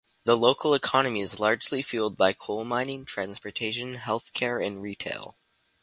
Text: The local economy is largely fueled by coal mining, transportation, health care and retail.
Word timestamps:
The 0.23 0.35
local 0.35 0.73
economy 0.73 1.21
is 1.21 1.39
largely 1.39 1.83
fueled 1.83 2.17
by 2.17 2.33
coal 2.33 2.65
mining, 2.65 3.05
transportation, 3.05 3.97
health 3.97 4.33
care 4.33 4.59
and 4.59 4.81
retail. 4.81 5.35